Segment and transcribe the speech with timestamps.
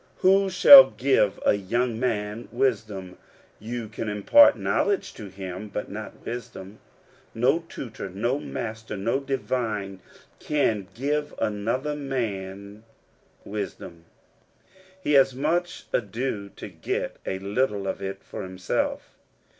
[0.21, 3.19] Who shall give a^young man wisdom?
[3.59, 6.79] You can impart knowledge to him, but not wisdom.
[7.35, 9.99] No tutor, no master, no divine,
[10.39, 12.81] can give another man
[13.45, 14.05] wisdom:
[14.99, 19.19] he has much ado to get a little of it for himself.